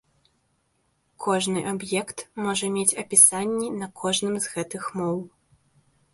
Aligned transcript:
Кожны 1.25 1.59
аб'ект 1.71 2.17
можа 2.47 2.71
мець 2.79 2.97
апісанні 3.03 3.69
на 3.83 3.93
кожным 4.01 4.33
з 4.49 4.57
гэтых 4.57 4.83
моў. 5.03 5.17